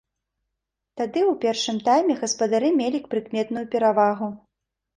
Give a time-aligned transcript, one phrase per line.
[1.01, 4.35] Тады ў першым тайме гаспадары мелі прыкметную перавагу.